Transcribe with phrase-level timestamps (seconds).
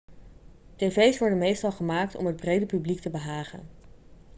[0.77, 3.69] tv's worden meestal gemaakt om het brede publiek te behagen